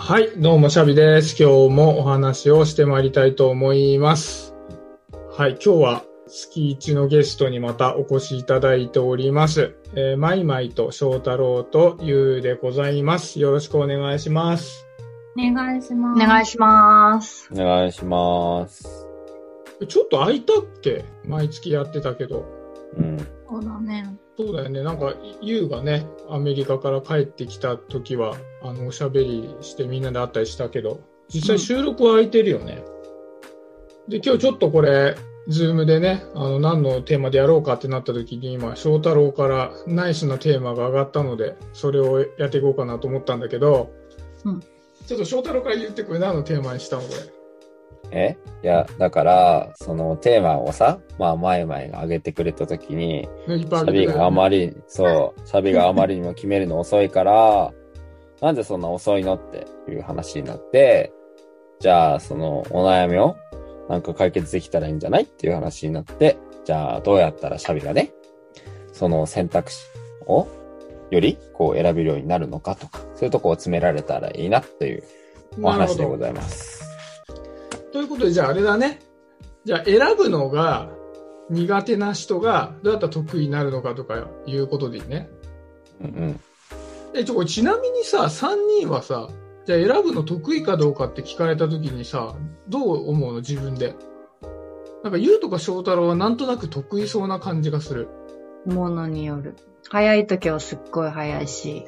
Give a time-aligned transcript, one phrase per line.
[0.00, 1.34] はい、どうも、シャビです。
[1.42, 4.54] 今日もお話をしてまいりたいと思います。
[5.36, 9.74] はい、今日は月一のゲストにまたお越しいただいております。
[9.96, 13.40] えー、マイマイと翔太郎とゆうでございます。
[13.40, 14.86] よろしくお願いします。
[15.36, 16.26] お願いしまおす。
[16.26, 17.50] 願いします。
[17.52, 19.06] お願いします。
[19.86, 21.04] ちょっと空いたっけ？
[21.24, 22.46] 毎月やってたけど。
[22.96, 23.18] うん。
[23.48, 24.16] そうだね。
[24.38, 24.84] そうだよね。
[24.84, 32.84] なんか、ゆうがね、アメリカから帰ってきた時は、あの、おしゃべりしてみんなで会ったりしたけど、実際収録は空いてるよね。
[34.06, 35.16] で、今日ちょっとこれ、
[35.48, 43.90] ズームでね、あの、何のテーマでやろうかってなった時に、今、翔太郎からナイスなテーマが上がったので、それをやっていこうかなと思ったんだけど、
[44.44, 44.60] うん
[45.06, 47.37] ちょっと翔太郎から言ってこれ何のテーマにしたのこれ？
[48.10, 48.36] え？
[48.62, 57.72] いや、だから、そのテーマをさ、まあ、前々が上げてくれたときに、ね、いっぱいサビがあまり、そう、サビがあまりにも決めるの遅いから、
[58.40, 61.12] なんでそんな遅いのっていう話になって、
[61.80, 63.36] じゃあ、そのお悩みを
[63.88, 68.12] なんか解決できたらいいんじゃないっていう話になって、じゃあ、どうやったらサビがね、
[68.92, 69.86] その選択肢
[70.26, 70.48] を
[71.10, 75.04] よりこう選べるようになるのかとか、そういうとこを詰められたらいいなっていう
[75.62, 76.87] お話でございます。
[77.92, 79.00] ということで、じゃああれだね。
[79.64, 80.90] じゃあ選ぶのが
[81.50, 85.28] 苦手な人がどうやったら得意になるのかとかいうことでいいね。
[86.00, 86.40] うんうん。
[87.14, 89.28] え、ちょ、これちなみにさ、3人はさ、
[89.66, 92.34] じゃあ選ぶの得意かどうかって聞かれた時にさ、
[92.68, 93.40] どう思うの？
[93.40, 93.94] 自分で。
[95.02, 98.08] なんか、ゆうとか翔太郎はなんとなく得意そうな感じがする。
[98.66, 99.56] ものによる。
[99.88, 101.86] 早い時はすっごい早いし。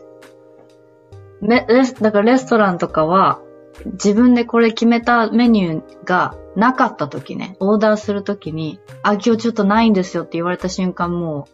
[1.40, 3.40] め、レス、だからレストランとかは、
[3.86, 11.48] 自分でこれ決めたメニューがなかった時ね、オーダーする時に、あ、今日ちょっとないんですよって言われた瞬間も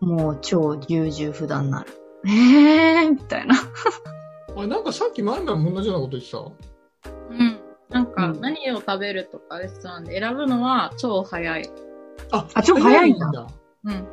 [0.00, 1.88] う、もう超優柔不断になる。
[2.26, 3.54] えーみたいな。
[4.56, 6.38] あなんかさっき前々も同じようなこと言ってた？
[7.30, 7.58] うん。
[7.90, 11.70] なんか、うん何を食べるとかレストランで選ぶのは超早い。
[12.32, 13.46] ああ超早いんだだ。
[13.84, 14.08] うん。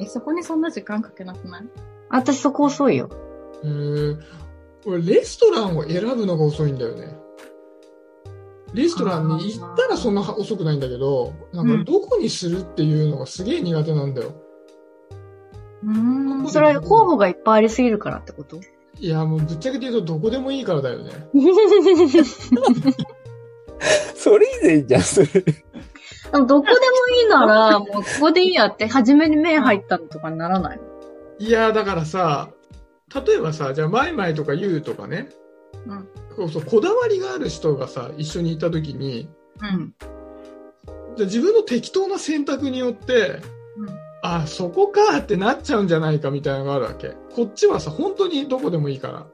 [0.00, 1.62] え、そこにそんな時間かけなくない？
[2.10, 3.08] 私そこ遅いよ。
[3.62, 4.18] へー
[4.86, 7.16] 俺、レストランを選ぶのが遅いんだよね。
[8.74, 14.32] レストランに行ったらそんな遅くないんだけど、なんかどこにするっていうのがすげえ苦手なんだよ。
[15.84, 16.48] うーん。
[16.48, 18.58] それは候補がいっぱいありすぎるからってこと？
[18.98, 21.12] いや、もうぶっちゃけて言うとどこでもいいからだよね。
[24.16, 25.26] それ以前じゃん、それ。
[25.26, 25.40] で
[26.32, 26.76] もどこでも
[27.22, 30.82] いいなら、もうここでいいやって、初めに目入ったのとかにならないの？
[31.38, 32.50] いや、だからさ、
[33.14, 35.28] 例えばさ、じゃあ、マイマイとかユウとかね、
[35.86, 39.28] うんこうそうこだわりがある人がさ、一緒にいたときに、
[39.62, 39.94] うん。
[41.16, 43.40] じゃあ自分の適当な選択によって、
[43.76, 47.14] うんあ、そこかってなっちゃうんじゃないかみたいなのがあるわけ。
[47.34, 49.26] こっちはさ、本当にどこでもいいから。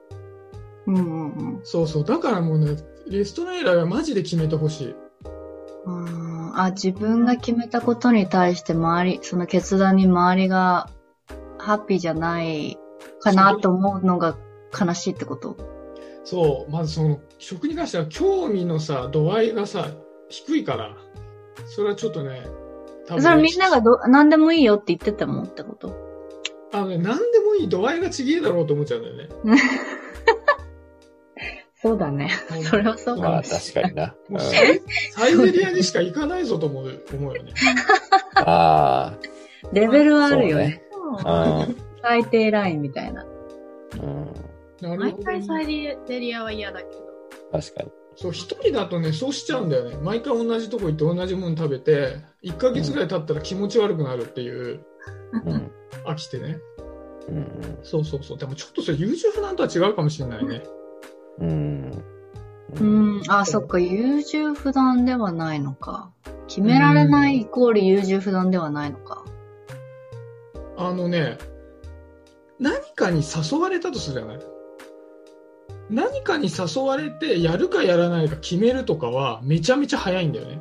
[0.86, 1.60] うんうんうん。
[1.62, 2.04] そうそう。
[2.04, 2.76] だからもうね、
[3.08, 4.94] レストラン選びはマジで決めてほしい。
[6.54, 10.91] あ、自分が決めたことに対して周り、その決断に周りが
[11.58, 12.76] ハッピーじゃない
[13.20, 14.36] かなと思うのが
[14.78, 15.56] 悲しいってこと？
[16.24, 16.70] そう。
[16.70, 19.88] まずその、食に関しては興味のさ、度合いがさ、
[20.28, 20.96] 低いから。
[21.66, 22.46] それはちょっとね、
[23.06, 25.94] 多それみんながど、何でもいいよって言っててもってこと？
[26.72, 29.28] あのね、何でもいい度合いがちげえだろうと思っちゃうんだよね。
[31.82, 32.30] そうだね。
[32.68, 33.92] それはそうかまあ、もしれない。
[33.94, 34.40] 確かにな。
[35.12, 37.54] サイゼリアにしか行かないぞと思う思うよね。
[38.36, 39.16] あ
[39.72, 40.64] レベルはあ、るよね。
[40.64, 40.82] ね。
[40.92, 43.24] そうう最低ラインみたいな。
[43.24, 43.26] ん。
[43.26, 44.34] うん。
[44.80, 46.92] 毎なるほど回サイゼリアは嫌だけど。
[47.52, 47.90] 確かに。
[48.16, 49.96] そう、一人だとね、そうしちゃうんだよね。
[49.96, 54.84] 毎回同じとこ行って同じもの食べて、1ヶ月ぐらい経ったら気持ち悪くなるっていう、
[55.32, 55.70] うん。
[56.04, 56.58] 飽きてね。
[57.28, 57.78] うん。
[57.82, 58.38] そうそうそう。
[58.38, 60.62] でもちょっとそれ優柔不断とは違うかもしれないね。
[61.38, 62.04] うん。
[62.78, 62.84] う。
[62.84, 63.22] ん。
[63.28, 63.78] あ、そっか。
[63.78, 66.10] 優柔不断ではないのか。
[66.46, 69.24] 決められないイコール優柔不断ではないのか。
[70.76, 71.38] あのね、
[72.60, 74.39] 何かに誘われたとするじゃない？
[75.89, 80.60] 何かに誘われてやるかやらないか決めるとかはめちゃめちゃ早いんだよね。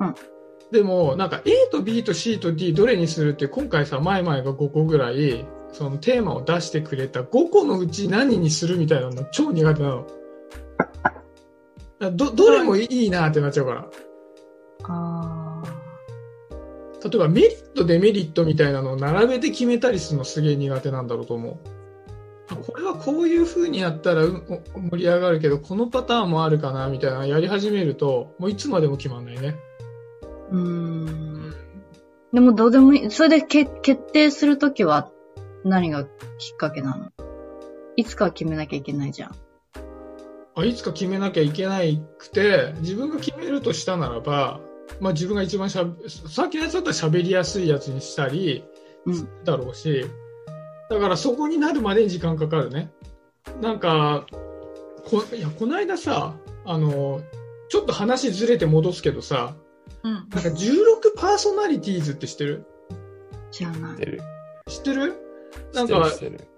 [0.00, 0.14] うん。
[0.70, 10.06] でも、なんか A と B と C と D どれにするって今回さ、前々が5個ぐらい、そのテーマを出してくれた5個のうち何にするみたいなの超苦手なの。
[12.12, 13.88] ど、どれもいいなってなっちゃうから。
[14.84, 15.27] あ
[17.04, 21.56] 例えばメリット、デメリットみたいなのを並べて決めたりするのすげえ苦手なんだろうと思う。
[22.50, 29.56] あこれはこういう風にやったら盛り上がるけど、このパターンもあるかなみたいなのやり始めると、もういつまでも決まんないね。
[30.50, 30.52] ー。
[30.52, 31.54] うーん。
[32.32, 33.10] でもどうでもいい。
[33.10, 35.10] それでけ決定するときは
[35.64, 36.10] 何がきっ
[36.56, 37.12] かけなの？
[37.96, 39.34] いつかは決めなきゃいけないじゃん。
[40.54, 44.60] あいつか決めなきゃいけないくて、自分が決めるとしたならば、
[45.00, 48.64] まあ自分が一番しゃべ、さっきのやつだったら喋りやすいやつにしたり、
[49.06, 49.44] うん。
[49.44, 50.04] だろうし、
[50.90, 52.90] だからそこになるまでに時間かかるね。
[53.60, 54.26] なんか、
[55.04, 57.22] こいやこの間さ、あの、
[57.68, 59.56] ちょっと話ずれて戻すけどさ、
[60.02, 60.12] うん。
[60.14, 60.64] なんか16
[61.16, 62.66] パーソナリティーズって知ってる？
[63.50, 63.96] 知らない。
[63.96, 64.22] 知ってる。
[64.68, 65.14] 知ってる？
[65.74, 66.10] なんか。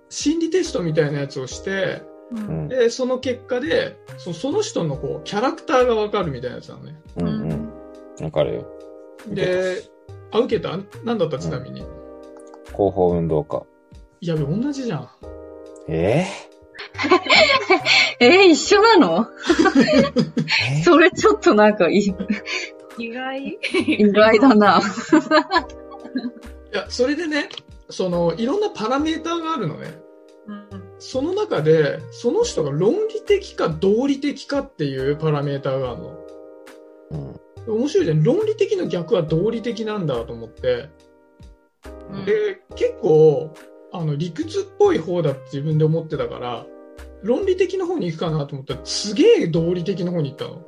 [0.09, 2.35] 心理テストみたいなやつをして、う。
[2.35, 2.69] うんん。
[2.69, 7.01] で、その結果で、そその人のこう、キャラクターがわかるみたいなやつなのね。
[7.17, 7.40] うんうん。
[8.21, 8.67] わかるよ。
[9.29, 9.83] で、
[10.33, 10.79] あ、受けた？
[11.05, 11.39] なんだった？
[11.39, 11.81] ちなみに。
[12.67, 13.63] 広報運動家。
[14.21, 15.09] やべ、同じじゃん。
[15.89, 16.27] え？
[18.21, 19.27] えー一緒なの？
[20.85, 22.15] それちょっとなんかい
[22.99, 24.81] 意外意外だな。
[26.73, 27.49] いや、それでね、
[27.89, 29.89] その、いろんなパラメーターがあるのね。
[30.47, 30.69] うん。
[30.99, 36.19] その中で、その人が論理的か道理的かっていうパラメーターがあるの。
[37.13, 38.23] うん面白いじゃん。
[38.23, 40.89] 論理的の逆は道理的なんだと思って。
[42.13, 43.55] うんで、結構、
[43.93, 46.67] あの、理屈っぽい方だって自分で思ってたから、
[47.23, 50.63] 論理的の方に行くかなと思ったら、すげえ道理的の方に行ったの。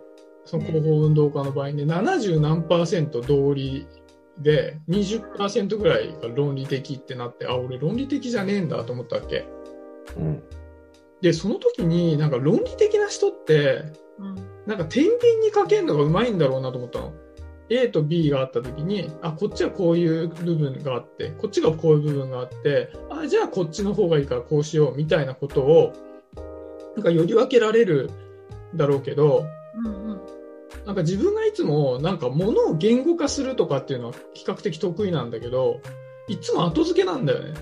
[0.45, 3.87] その広報運動家の場合ね、70何パーセント道理
[4.39, 9.47] で、20%ぐらいが論理的ってなって、あ、俺論理的じゃねえんだと思ったわけ。
[10.17, 10.43] うん。
[11.21, 13.85] で、その時になんか論理的な人って、
[14.19, 14.52] うん。
[14.67, 17.13] なんか天秤にかけるのがうまいんだろうなと思ったの。
[17.69, 25.93] A と B があった時に、あ、こっちはこういう部分があって、こっちがこういう部分があって、あ、じゃあこっちの方がいいからこうしようみたいなことを、
[26.97, 28.11] なんかより分けられる
[28.75, 29.47] だろうけど、
[29.85, 30.21] うん。
[30.85, 35.81] なんか自分がいつもなんか物を言語化するとかっていうのは比較的得意なんだけど、
[36.29, 37.55] いつも後付けなんだよね。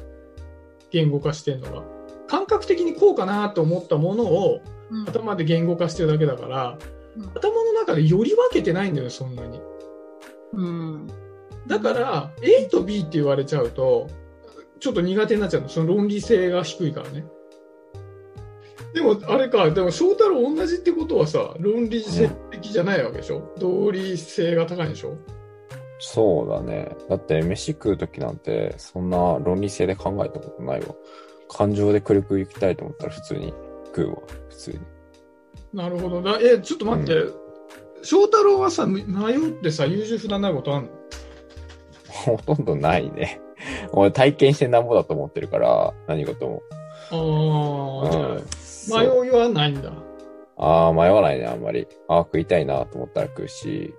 [0.90, 1.82] 言語化してんのが。
[2.26, 5.08] 感覚的にこうかなと思ったものをうん。
[5.08, 6.78] 頭で言語化してるだけだから、
[7.16, 9.60] うん頭の中でより分けてないんだよね、そんなに。
[10.52, 11.08] うん。
[11.66, 14.08] だから、A と B って言われちゃうと、
[14.78, 15.68] ちょっと苦手になっちゃうの。
[15.68, 17.26] その論理性が低いからね。
[18.94, 25.16] でも、あれか、でも翔太郎同じってことはさ、論理性的じゃないわけでしょ、道理性が高いんでしょ？
[25.98, 26.96] そうだね。
[27.08, 30.94] だって飯食うときなんて、そんな論理性で考えたことないわ。
[31.48, 33.52] 感情でくるくる行きたいと思ったら普通に
[33.86, 34.16] 食うわ。
[34.60, 34.78] 普通に。
[35.72, 36.38] なるほどな。
[36.40, 37.14] え、ちょっと待って。
[38.02, 40.90] 翔太郎はさ、迷ってさ、優柔不断なことあんの？
[42.08, 43.40] ほとんどないね。
[43.92, 46.62] 俺体験してなんぼだと思ってるから、何事も。
[47.10, 48.44] ああ、うん
[49.22, 49.92] 迷いはないんだ。
[50.56, 51.86] ああ、迷わないね、あんまり。
[52.08, 53.94] ああ、食いたいなと思ったら食うし。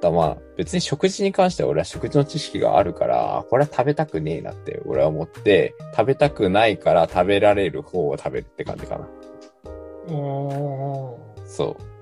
[0.00, 9.08] だまあ、別に食事に関しては俺は食事の知識があるから、あこれは食べたくねえなって俺は思って、食べたくないから食べられる方を食べるって感じかな。
[10.12, 11.92] あそう。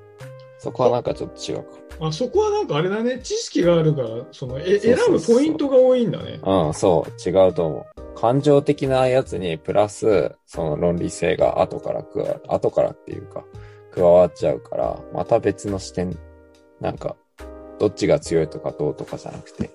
[0.59, 1.65] そこはなんかちょっと違うか
[2.01, 2.09] あ。
[2.09, 3.19] あそこはなんかあれだね。
[3.23, 6.39] 知識があるから、その、え選ぶポイントが多いんだね。
[6.43, 6.69] も。
[6.69, 8.01] うん、そう、違うと思う。
[8.15, 13.45] 感情的なやつにプラス、その論理性が後から加わる、後からっていうか、
[13.95, 16.15] 加わっちゃうから、また別の視点、
[16.81, 17.17] なんか、
[17.79, 19.71] どっちが強いとかどうとかじゃなくて、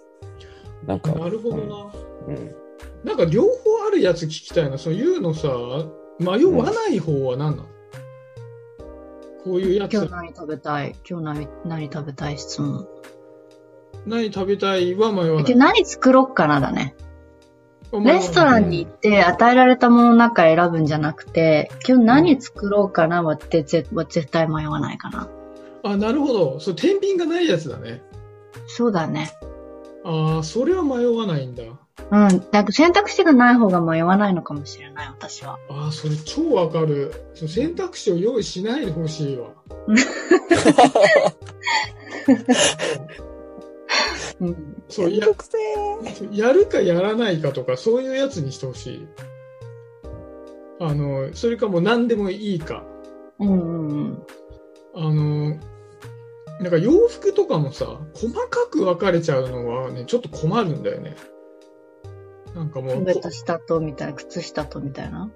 [0.85, 1.91] なんか、なるほどな。
[2.27, 2.55] うん。
[3.03, 3.49] なんか両方
[3.87, 4.77] あるやつ聞きたいな。
[4.77, 5.47] そういうのさ、
[6.19, 7.69] 迷わない方は何なの、
[9.45, 10.95] こういうやつ今日何食べたい？
[11.07, 12.87] 今日何何食べたい質問。
[14.07, 15.35] 何食べたいは迷わない。
[15.37, 16.95] 今日何作ろっかなだね。
[18.03, 25.29] レストランに行って与えられたものの中選ぶんじゃなくて、今日何作ろうかなはって絶は絶対迷わないかな。
[25.83, 26.59] あ、なるほど。
[26.59, 28.01] そう、天秤がないやつだね。
[28.65, 29.31] そうだね。
[30.05, 31.63] ああ、それは迷わないんだ。
[31.63, 31.77] うん。
[32.11, 35.57] なんか選択肢がない方が迷わないのかもしれない、私は。
[35.67, 37.11] ああ、それ超わかる。
[37.33, 39.49] そう選択肢を用意しないでほしいわ。
[44.39, 44.83] うん。
[44.89, 45.25] そう、や、
[46.31, 49.07] やるかやらないかとか、そういうやつにしてほしい。
[50.79, 52.83] あの、それかもう何でもいいか。
[53.39, 54.23] うんうんうん。
[54.93, 55.57] あの、
[56.61, 61.15] なんか洋服とかもさ、細かく分かれちゃうのはね、ちょっと困るんだよね。
[62.55, 65.29] なんかもう、食べた下とみたいな、靴下とみたいな？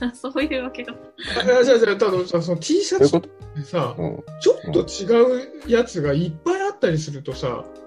[0.00, 0.94] あそういうわけが。
[1.40, 4.24] あいやじゃあじゃあ、たださ、その T シャツどういうこでさと、うん。
[4.40, 7.84] ちょっと違うやつがいっぱいあったりするとさ、うん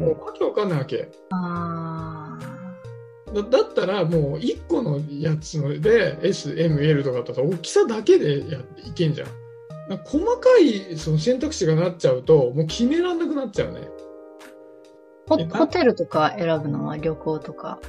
[0.00, 1.08] もうわけわかんないわけ。
[1.30, 2.38] あ
[3.32, 9.28] だだったらもう1個のやつので S、M、L とかだったら大きさだけでやいけんじゃん。
[9.98, 13.88] 細かいその選択肢がなっちゃうと、もう決めらんなくなっちゃうね。
[15.28, 17.80] ホホテルとか選ぶのは旅行とか？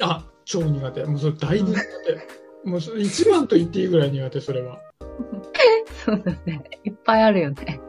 [0.00, 1.04] あ、超苦手。
[1.04, 1.80] もうそれだいぶ苦
[2.64, 2.68] 手。
[2.68, 4.78] もうそれ一番と言っていいぐらい苦手、それは。
[6.04, 6.62] そうだね。
[6.84, 7.80] いっぱいあるよね。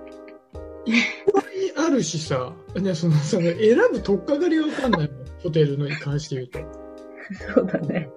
[1.77, 5.25] あるしさ、ね、その、その、選ぶ取っかかりがわかんないもん。
[5.43, 6.59] ホテルのに関して言うと。
[7.55, 8.09] そうだね。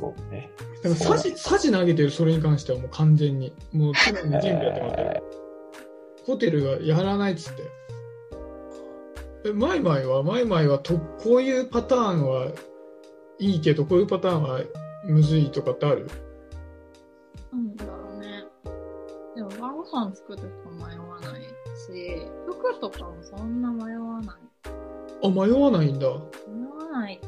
[0.00, 0.50] そうね。
[0.82, 3.52] だから、サジ、サジ投げてる、それに関してはもう完全に。
[3.72, 5.22] もう、常に準備やってもらってる。
[6.26, 7.62] ホテルがやらないっつって。
[9.46, 12.48] え、マイマイは、マイマイはと、こういうパターンは
[13.38, 14.60] いいけど、こういうパターンは
[15.04, 16.06] むずいとかってある？
[17.52, 18.44] なんだろうね。
[19.34, 21.48] でも晩ご飯作ると迷わないし、
[22.46, 24.36] 服とかもそんな迷わない。
[25.22, 26.06] あ、迷わないんだ。
[26.06, 26.14] 迷
[26.84, 27.20] わない。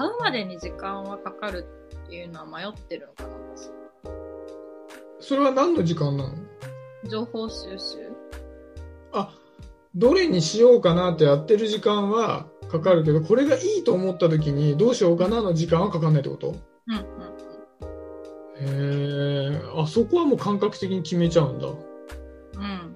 [0.00, 1.66] うん、買うまでに時間はかかる
[2.04, 3.70] っていうのは迷ってるのかな、私。
[5.20, 6.34] それは何の時間なの？
[7.10, 8.12] 情報収集
[9.12, 9.32] あ、
[9.94, 16.54] どれにしようかなってやってる時間はかかるけど、これがいいと思った時にどうしようかなの時間はかかんないってこと？
[16.86, 17.02] うんうん
[18.60, 18.64] へ
[19.54, 21.68] え、あそこはもう感覚的に決めちゃうんだ。
[21.68, 21.74] うん。
[21.74, 22.94] うん。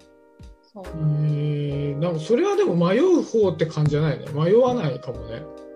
[0.61, 0.85] そう。
[0.85, 4.27] へえ、なんかそれはでも迷う方って感じじゃないね。
[4.35, 5.37] 迷わないかもね。
[5.37, 5.72] うん。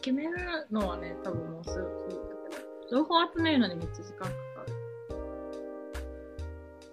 [0.00, 0.30] 決める
[0.70, 4.30] のはね、多分もうすぐすぐだけど、情報集めるのにめっちゃ時間かか
[4.66, 4.72] る。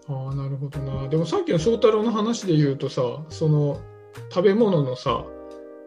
[0.08, 1.08] ああ、なるほどな。
[1.08, 3.80] でもさっきの翔太郎の話で言うとさ、その
[4.30, 5.24] 食べ物のさ、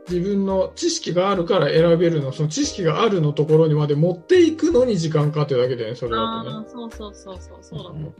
[0.08, 6.56] 自分の知識があるから選べるの、その知識があるのところにまで持っていくのに時間かかってるだけだよね、それだとね。
[6.56, 8.12] ああ、そうそうそうそう、そうだと思う。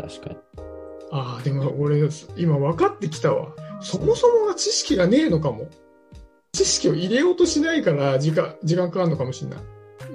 [0.00, 0.36] 確かに。
[1.12, 3.52] ああ、でも俺、今分かってきたわ。
[3.80, 5.68] そもそもが知識がねえのかも。
[6.52, 9.60] 知識を入れようとしないから時間、時間かかるのかもしれない。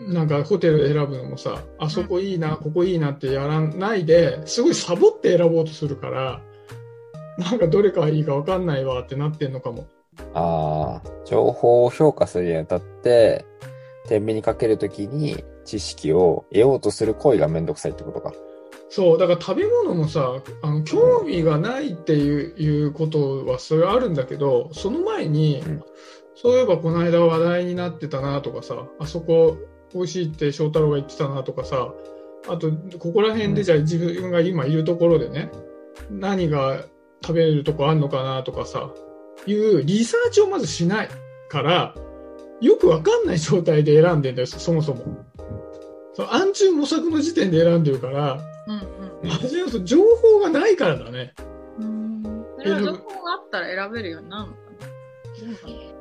[0.08, 6.42] なんかホテル選ぶのもさ、あそこいいな、ここいいなってやらないで、すごいサボって選ぼうとするから、
[7.38, 9.88] なんかどれがいいか分かんないわってなってんのかも。
[10.34, 13.46] ああ、情報を評価するにあたって、
[14.08, 18.34] 天秤にかけるときに知識を得ようとする行為がめんどくさいってことか。
[18.90, 25.84] そう、だから食べ物もさ、あの興味がないっていういうことはそれあるんだけど、その前に、うん
[26.36, 29.58] そういえばこの間話題になってたなとかさ、あそこ
[29.94, 31.94] 美味しいって翔太郎が言ってたなとかさ、
[32.48, 35.50] あと、ここら辺でじゃあ自分が今いるところでね、
[36.12, 36.84] 何が
[37.24, 38.92] 食べれるとこあんのかなとかさ、
[39.48, 41.10] いうリサーチをまずしない
[41.50, 41.96] から、
[42.62, 45.26] よくわかんない状態で選んでんだよ、そもそも。
[46.14, 51.34] その暗中模索の時点で選んでるから、うん初めはそう情報がないからだね。
[51.80, 52.24] うん。
[52.24, 52.46] うん。
[52.58, 54.65] それは情報があったら選べるようになるの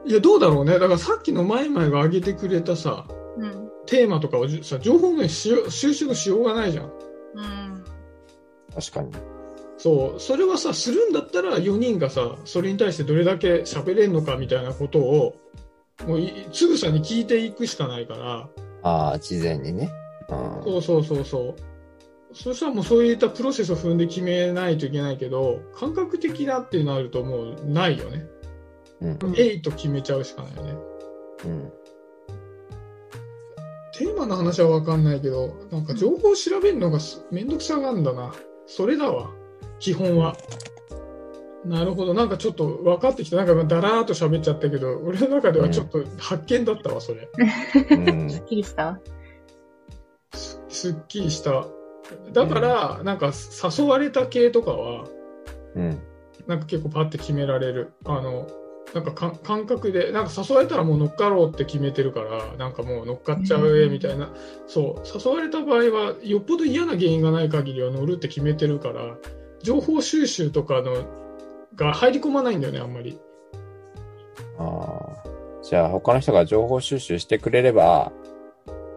[0.07, 0.73] いや、どうだろうね。
[0.75, 3.71] だからさっきの前々が挙げてくれたさ、なうん。
[3.87, 6.85] テーマとかをじさ、情報のしよ収集のしようがないじゃん。
[6.85, 7.85] うん。
[8.75, 9.13] 確かに。
[9.77, 15.37] そう、それはさ、するんだったら4人がさ、それに対してどれだけ喋れんのかみたいなことを、
[16.07, 18.49] もういつぐさに聞いていくしかないから、
[18.83, 19.91] ああ、事前にね。
[20.29, 20.65] うん。
[20.65, 21.75] そうそうそうそう。
[22.35, 28.27] そしたらもうそういったプロセスを踏んで決めないといけないけど、感覚的なってなるともうないよね。
[29.01, 29.19] うん。
[29.37, 30.77] えいと決めちゃうしかないよね。
[31.45, 31.73] うん。
[33.97, 38.33] テーマの話は分かんないけど、なんか情報を調べるのがすめんどくさがるんだな。
[38.67, 39.31] それだわ。
[39.79, 40.37] 基本は。
[41.65, 42.13] なるほど。
[42.13, 43.37] なんかちょっと分かってきた。
[43.37, 47.29] なんかだらーっと喋っちゃったけど、俺の中ではちょっと発見だったわ、それ。
[47.91, 48.31] うん。
[48.31, 48.99] すっきりした？
[50.35, 51.67] すすっきりした。
[52.33, 53.33] だから、なんか
[53.79, 55.07] 誘われた系とかは、
[55.75, 56.03] うん。
[56.47, 57.93] なんか結構パッて決められる。
[58.05, 58.47] あの、
[58.95, 64.33] なんかか感覚で、なんか誘われたらもう乗っかろうって決めてるから、なんかもう乗っかっちゃうえみたいな。
[64.69, 69.17] そう、誘われた場合は、よっぽど嫌な原因がない限りは乗るって決めてるから、
[69.63, 71.05] 情報収集とかの
[71.75, 73.19] が入り込まないんだよね、あんまり。
[74.59, 75.29] ああ。
[75.63, 78.13] じゃあ他の人が情報収集してくれれば、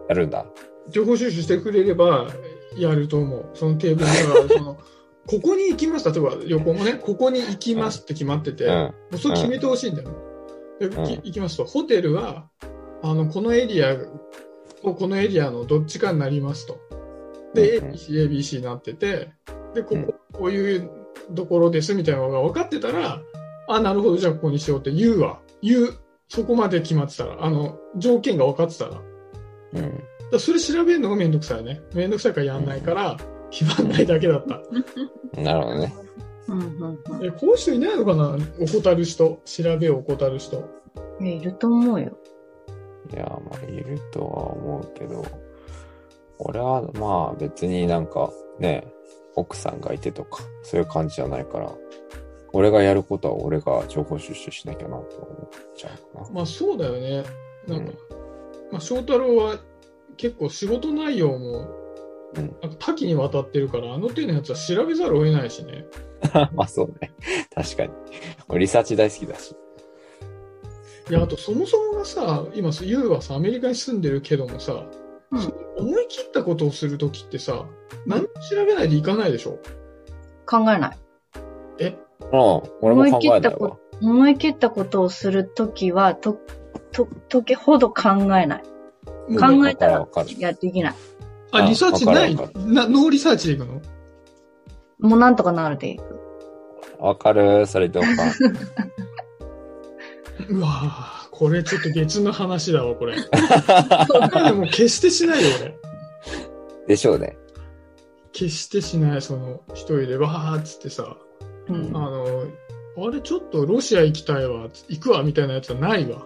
[0.08, 0.46] やるんだ。
[0.90, 2.28] 情報収集してくれれば
[2.76, 3.46] やると思う。
[3.54, 4.78] そのテーブルだから、その、
[5.28, 6.10] ここに行きます。
[6.10, 8.72] 例えば横もね、ここに行きますって決まってて、うん。
[8.72, 10.16] もうそれ決めてほしいんだよね。
[10.80, 12.48] でうんき行きますと、ホテルは、
[13.02, 13.96] あの、このエリア
[14.82, 16.78] とこのエリアのどっちかになりますと。
[17.54, 19.30] で、うんうん ABC、ABC になってて、
[19.74, 20.90] で、こうんこ、こういう
[21.34, 23.20] ところですみたいなのが分かってたら、
[23.68, 25.40] あ、なるほど、じゃあここにしようって言うわ。
[25.62, 25.94] 言う。
[26.28, 29.02] そこまで決まってたら、あの、条件が分かってたら。
[29.74, 30.04] うん。
[30.30, 31.80] らそれ調べるのがめんどくさいね。
[31.94, 33.37] めんどくさいからやんないから、決ま
[33.82, 34.60] んないだけだった。
[35.40, 35.94] なるほどね。
[36.48, 38.36] うんうんうんえ、こういう人いないのかな？
[38.58, 39.40] 怠る人。
[39.44, 40.68] 調べを怠る人。
[41.20, 41.28] え。
[41.28, 42.16] いると思うよ。
[43.12, 45.24] いや、まあ、いるとは思うけど、
[46.38, 48.86] 俺はまあ別になんかね、
[49.34, 51.72] 奥さんがいてとか、そういう感じじゃないから、
[52.52, 56.30] 俺がやることは俺が情報収集しなきゃなと思っちゃうかな。
[56.30, 57.24] まあそうだよね。
[57.66, 58.18] なんか、うん
[58.72, 59.58] まあ翔太郎は
[60.16, 61.68] 結構仕事内容も
[62.36, 65.86] うんなんか多岐にわたってるから、あの手のやつは調べざるを得ないしね。
[66.54, 67.12] まあそうね。
[67.54, 67.92] 確かに。
[68.48, 69.56] 俺リサーチ大好きだし。
[71.10, 74.84] いや、あとそもそもがさ、今、ユウはさ、アメリカに住んでるけどもさ、
[75.30, 77.66] うん思い切ったことをするときってさ、
[78.06, 79.58] 何も調べないでいかないでしょ？
[80.46, 80.98] 考えない。
[81.78, 81.96] え？
[82.20, 82.30] うん。
[82.82, 83.78] 俺も考えないわ。
[84.02, 86.38] 思い切ったことをするときは、と、
[86.92, 88.62] と、時ほど考えない。
[89.38, 90.94] 考えたらいや、できない。
[91.52, 92.34] あ、リサーチない？
[92.34, 92.42] な、
[92.86, 93.80] ノーリサーチでいくの？
[94.98, 96.02] もうなんとかなるでいく。
[96.98, 98.08] わかるそれどうか。
[100.48, 103.16] うわぁ、これちょっと別の話だわ、これ。
[103.20, 103.22] で
[104.52, 105.78] も決してしないよ、俺。
[106.86, 107.36] でしょうね。
[108.32, 111.16] 決してしない、その、一人でわーっつってさ、
[111.68, 112.44] うんあの、
[112.96, 116.24] あれちょっとロシア行きたいわ、行くわ、みたいなやつはないわ。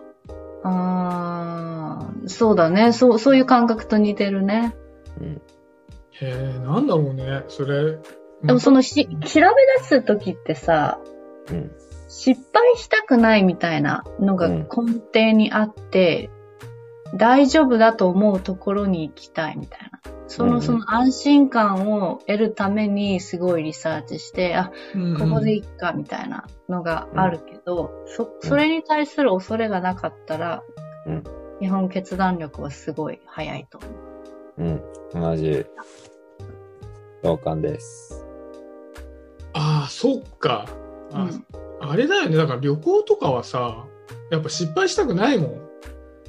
[0.65, 2.93] あーそうだね。
[2.93, 4.77] そう、そういう感覚と似てるね。
[5.23, 5.43] うん。
[6.21, 7.99] へえ、なんだろうね、それ。
[8.43, 9.47] でもそのし、調べ
[9.79, 10.99] 出すときってさ、
[11.51, 11.71] うん。
[12.09, 16.29] 失敗したくないみたいなのがうん根底にあって、
[17.15, 20.01] 大丈夫だと思うところに行きたいみたいな。
[20.27, 30.63] その、うんうんその安心感を得るためにすごいリサーチして、あ、うんここで行くかみたいなのがあるけど、そ、それに対する恐れがなかったら、
[31.07, 31.23] うん
[31.61, 34.12] 日本決断力はすごい早いと思う。
[34.59, 34.83] うん。
[35.15, 35.67] 同じ。
[37.23, 38.25] 同感です。
[39.55, 40.67] ああ、そっか。
[41.13, 41.47] あ,、うん
[41.85, 42.37] あれだよね。
[42.37, 43.87] だから旅行とかはさ、
[44.31, 45.63] やっぱ失敗したくないもん。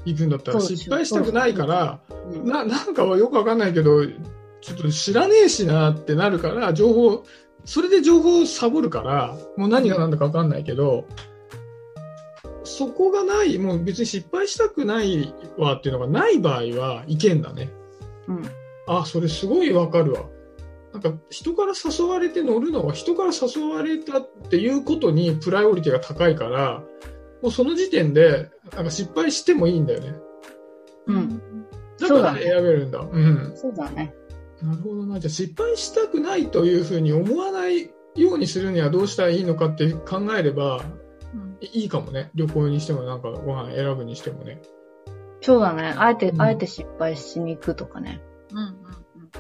[0.05, 2.01] 行くんだったら失敗したくないから、
[2.33, 7.23] うんな、なんかはよくわかんないけど、ちょっと知らねえしなってなるから、情報、
[7.65, 11.05] それで情報をサボるから、もう何が何だかわかんないけど、
[12.63, 17.71] そこがない、もう別に失敗したくないわっていうのがない場合は、いけんだね。
[18.27, 18.43] うん。
[18.87, 20.25] あ、それすごいわかるわ。
[20.93, 26.83] なんか人から誘われて乗るのは人から誘われたっていうことにプライオリティが高いから、
[27.41, 30.15] もうその時点でなんか失敗してもいいんだよね。
[31.07, 31.29] うん。
[31.29, 31.41] だか
[31.99, 32.99] らそうだね選べるんだ。
[32.99, 33.53] うん。
[33.55, 34.13] そうだね。
[34.62, 35.19] なるほどな。
[35.19, 40.83] じゃあ失敗したくないというふうに思わないようにするにはどうしたらいいのかって考えれば
[41.33, 42.29] うんいいかもね。
[42.36, 44.62] 旅行にしてもなんかご飯選ぶにしてもね。
[45.43, 45.93] そうだね。
[45.97, 48.21] あえて、うんあえて失敗しに行くとかね。
[48.51, 48.75] うんうん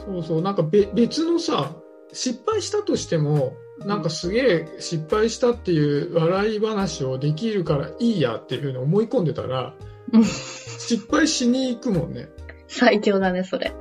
[0.05, 0.41] そうそう。
[0.41, 1.75] なんかべ別のさ、
[2.11, 9.73] 失敗したとしても、なんかすげえ失敗したっていう笑い話をできるからいいやっていうふうに思い込んでたら、
[10.11, 12.29] うん失敗しに行くもんね。
[12.67, 13.73] 最強だね、それ。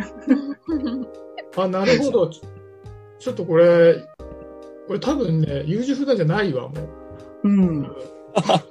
[0.69, 1.07] うん。
[1.57, 2.31] あ、なるほど。
[3.19, 3.95] ちょっとこれ、
[4.87, 6.75] これ多分ね、優柔不断じゃないわ、も
[7.45, 7.49] う。
[7.49, 7.85] うん。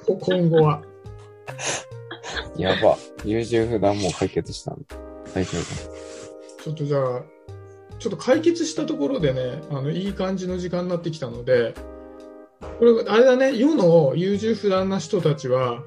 [0.05, 0.81] こ 今後は。
[2.57, 2.97] やば。
[3.23, 4.97] 優柔不断もう解決したんだ。
[5.33, 5.51] 大丈
[6.63, 7.21] ちょっとじゃあ、
[7.99, 11.73] ちょっと解決したところでね、あの、いい感じの時間になってきたので、
[12.79, 15.83] これ、あれだね、世の優柔不断な人たちは、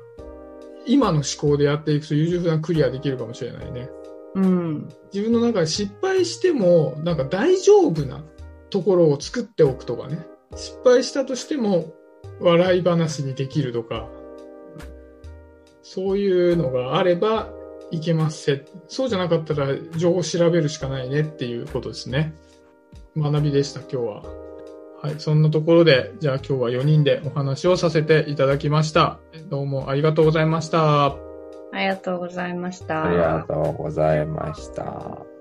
[0.87, 3.89] 今の思考でやっていくと優柔不断クリアできるかもしれないね。
[4.35, 4.89] うん。
[5.13, 8.25] 自分の中で失敗しても、なんか大丈夫な
[8.71, 10.27] ところを作っておくとかね。
[10.57, 11.93] 失敗したとしても、
[12.41, 14.09] 笑い話にできるとか、
[15.85, 17.51] そういうのがあれば
[17.91, 18.65] いけますせ。
[18.89, 22.35] そうじゃなかったら情報を調べるしかないねっていうことですね。
[23.17, 24.23] 学びでした、今日は。
[25.03, 29.19] はい、そんなところで、じゃあ今日は4人でお話をさせていただきました。
[29.51, 31.05] どうもありがとうございました。
[31.05, 31.19] あ
[31.75, 33.03] りがとうございました。
[33.03, 33.09] 夫。
[33.09, 35.34] ありがとうございました。